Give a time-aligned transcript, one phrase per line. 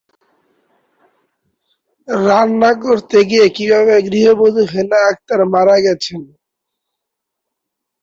[2.07, 6.21] রান্না করতে গিয়ে কিভাবে গৃহবধূ হেনা আক্তার মারা গেছেন?